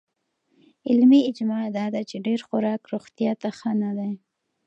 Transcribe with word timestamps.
علمي 0.87 1.21
اجماع 1.29 1.63
دا 1.77 1.85
ده 1.93 2.01
چې 2.09 2.15
ډېر 2.27 2.39
خوراک 2.47 2.81
روغتیا 2.93 3.31
ته 3.41 3.49
ښه 3.57 3.71
نه 3.81 3.91
دی. 3.97 4.11